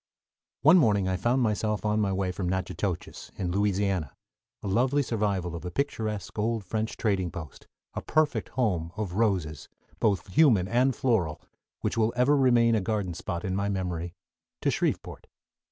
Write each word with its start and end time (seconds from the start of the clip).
One 0.63 0.79
morning 0.79 1.07
I 1.07 1.15
found 1.15 1.43
myself 1.43 1.85
on 1.85 1.99
my 1.99 2.11
way 2.11 2.31
from 2.31 2.49
Natchitoches, 2.49 3.31
in 3.35 3.51
Louisiana, 3.51 4.15
a 4.63 4.67
lovely 4.67 5.03
survival 5.03 5.55
of 5.55 5.63
a 5.63 5.69
picturesque 5.69 6.39
old 6.39 6.63
French 6.63 6.97
trading 6.97 7.29
post, 7.29 7.67
a 7.93 8.01
perfect 8.01 8.49
home 8.57 8.91
of 8.97 9.13
roses, 9.13 9.69
both 9.99 10.25
human 10.33 10.67
and 10.67 10.95
floral, 10.95 11.39
which 11.81 11.99
will 11.99 12.13
ever 12.15 12.35
remain 12.35 12.73
a 12.73 12.81
garden 12.81 13.13
spot 13.13 13.45
in 13.45 13.55
my 13.55 13.69
memory, 13.69 14.15
to 14.63 14.71
Shreveport. 14.71 15.27